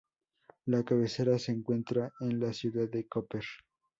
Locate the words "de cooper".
2.89-3.43